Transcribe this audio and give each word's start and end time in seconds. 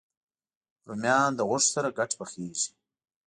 رومیان 0.87 1.29
له 1.37 1.43
غوښو 1.49 1.71
سره 1.75 1.95
ګډ 1.97 2.11
پخېږي 2.19 2.67